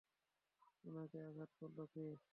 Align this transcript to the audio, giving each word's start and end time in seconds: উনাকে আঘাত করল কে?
উনাকে 0.83 1.17
আঘাত 1.27 1.51
করল 1.59 1.79
কে? 1.93 2.05